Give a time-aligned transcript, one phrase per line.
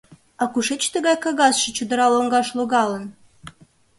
[0.41, 3.05] —А кушеч тыгай кагазше чодыра лоҥгаш логалын?